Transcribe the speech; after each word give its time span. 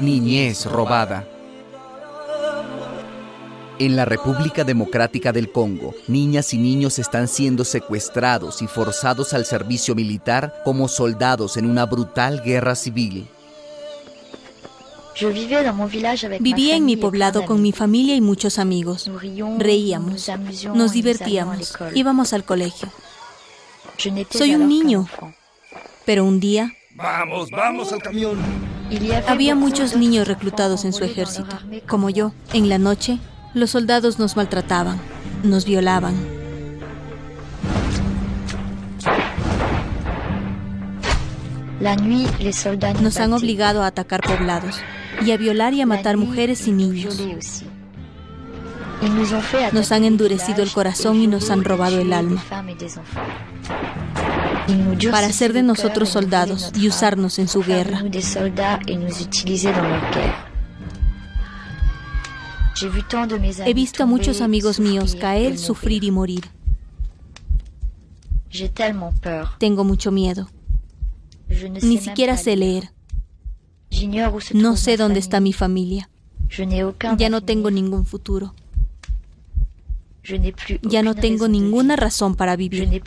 Niñez 0.00 0.64
robada. 0.64 1.26
En 3.78 3.96
la 3.96 4.04
República 4.04 4.64
Democrática 4.64 5.32
del 5.32 5.52
Congo, 5.52 5.94
niñas 6.08 6.52
y 6.54 6.58
niños 6.58 6.98
están 6.98 7.28
siendo 7.28 7.64
secuestrados 7.64 8.62
y 8.62 8.66
forzados 8.66 9.32
al 9.32 9.44
servicio 9.44 9.94
militar 9.94 10.62
como 10.64 10.88
soldados 10.88 11.56
en 11.56 11.64
una 11.64 11.86
brutal 11.86 12.42
guerra 12.42 12.74
civil. 12.74 13.26
Vivía 16.40 16.76
en 16.76 16.84
mi 16.84 16.96
poblado 16.96 17.44
con 17.44 17.60
mi 17.60 17.72
familia 17.72 18.14
y 18.14 18.20
muchos 18.20 18.58
amigos. 18.58 19.10
Reíamos, 19.58 20.30
nos 20.74 20.92
divertíamos, 20.92 21.76
íbamos 21.94 22.32
al 22.32 22.44
colegio. 22.44 22.88
Soy 24.30 24.54
un 24.54 24.68
niño, 24.68 25.08
pero 26.06 26.24
un 26.24 26.40
día... 26.40 26.72
Vamos, 26.94 27.50
vamos 27.50 27.92
al 27.92 28.02
camión. 28.02 28.69
Había 29.26 29.54
muchos 29.54 29.96
niños 29.96 30.26
reclutados 30.26 30.84
en 30.84 30.92
su 30.92 31.04
ejército, 31.04 31.56
como 31.86 32.10
yo. 32.10 32.32
En 32.52 32.68
la 32.68 32.78
noche, 32.78 33.18
los 33.54 33.70
soldados 33.70 34.18
nos 34.18 34.36
maltrataban, 34.36 35.00
nos 35.42 35.64
violaban. 35.64 36.14
Nos 43.00 43.16
han 43.18 43.32
obligado 43.32 43.82
a 43.82 43.86
atacar 43.86 44.20
poblados 44.20 44.80
y 45.24 45.30
a 45.30 45.36
violar 45.36 45.72
y 45.72 45.80
a 45.80 45.86
matar 45.86 46.16
mujeres 46.16 46.66
y 46.66 46.72
niños. 46.72 47.22
Nos 49.72 49.92
han 49.92 50.04
endurecido 50.04 50.62
el 50.62 50.72
corazón 50.72 51.20
y 51.20 51.26
nos 51.26 51.50
han 51.50 51.64
robado 51.64 51.98
el 52.00 52.12
alma 52.12 52.42
para 55.10 55.26
hacer 55.26 55.52
de 55.52 55.62
nosotros 55.62 56.08
soldados 56.08 56.72
y 56.74 56.88
usarnos 56.88 57.38
en 57.38 57.48
su 57.48 57.62
guerra. 57.62 58.02
He 63.66 63.74
visto 63.74 64.02
a 64.02 64.06
muchos 64.06 64.40
amigos 64.40 64.80
míos 64.80 65.16
caer, 65.20 65.58
sufrir 65.58 66.04
y 66.04 66.10
morir. 66.10 66.44
Tengo 69.58 69.84
mucho 69.84 70.10
miedo. 70.10 70.48
Ni 71.82 71.98
siquiera 71.98 72.36
sé 72.36 72.56
leer. 72.56 72.92
No 74.52 74.76
sé 74.76 74.96
dónde 74.96 75.18
está 75.18 75.40
mi 75.40 75.52
familia. 75.52 76.08
Ya 77.18 77.28
no 77.28 77.42
tengo 77.42 77.70
ningún 77.70 78.06
futuro. 78.06 78.54
Ya 80.82 81.02
no 81.02 81.14
tengo 81.14 81.48
ninguna 81.48 81.96
razón 81.96 82.34
para 82.34 82.56
vivir. 82.56 83.02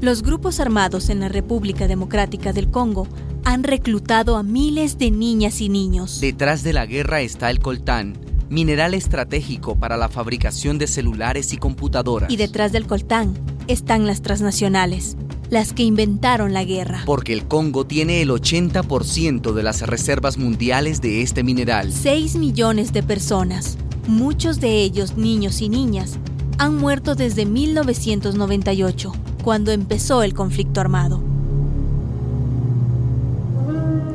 Los 0.00 0.22
grupos 0.22 0.60
armados 0.60 1.08
en 1.08 1.20
la 1.20 1.28
República 1.28 1.86
Democrática 1.86 2.52
del 2.52 2.70
Congo 2.70 3.08
han 3.44 3.62
reclutado 3.62 4.36
a 4.36 4.42
miles 4.42 4.98
de 4.98 5.10
niñas 5.10 5.60
y 5.60 5.68
niños. 5.68 6.20
Detrás 6.20 6.62
de 6.62 6.72
la 6.72 6.86
guerra 6.86 7.20
está 7.20 7.50
el 7.50 7.60
coltán, 7.60 8.18
mineral 8.50 8.94
estratégico 8.94 9.76
para 9.76 9.96
la 9.96 10.08
fabricación 10.08 10.78
de 10.78 10.86
celulares 10.86 11.52
y 11.52 11.58
computadoras. 11.58 12.30
Y 12.30 12.36
detrás 12.36 12.72
del 12.72 12.86
coltán 12.86 13.34
están 13.66 14.06
las 14.06 14.22
transnacionales, 14.22 15.16
las 15.54 15.72
que 15.72 15.84
inventaron 15.84 16.52
la 16.52 16.64
guerra. 16.64 17.04
Porque 17.06 17.32
el 17.32 17.46
Congo 17.46 17.86
tiene 17.86 18.20
el 18.20 18.30
80% 18.30 19.52
de 19.52 19.62
las 19.62 19.82
reservas 19.82 20.36
mundiales 20.36 21.00
de 21.00 21.22
este 21.22 21.44
mineral. 21.44 21.92
6 21.92 22.34
millones 22.34 22.92
de 22.92 23.04
personas, 23.04 23.78
muchos 24.08 24.58
de 24.58 24.82
ellos 24.82 25.16
niños 25.16 25.62
y 25.62 25.68
niñas, 25.68 26.18
han 26.58 26.76
muerto 26.76 27.14
desde 27.14 27.46
1998, 27.46 29.12
cuando 29.44 29.70
empezó 29.70 30.24
el 30.24 30.34
conflicto 30.34 30.80
armado. 30.80 31.22